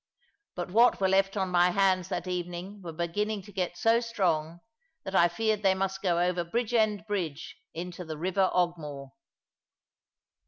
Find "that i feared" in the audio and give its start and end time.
5.03-5.61